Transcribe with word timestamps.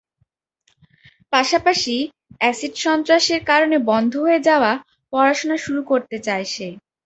পাশাপাশি 1.33 1.95
অ্যাসিড-সন্ত্রাসের 2.41 3.41
কারণে 3.45 3.77
বন্ধ 3.89 4.13
হয়ে 4.23 4.39
যাওয়া 4.47 4.71
পড়াশোনা 5.13 5.57
শুরু 5.65 5.81
করতে 5.91 6.17
চায় 6.19 6.45
সে। 6.45 6.67